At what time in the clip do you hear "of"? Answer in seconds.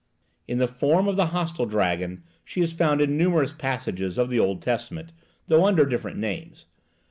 1.07-1.15, 4.17-4.31